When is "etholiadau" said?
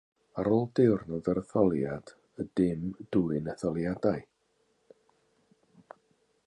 3.53-4.27